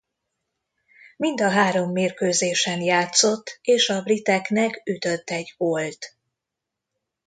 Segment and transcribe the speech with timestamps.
[1.17, 6.17] Mind a három mérkőzésen játszott és a briteknek ütött egy gólt.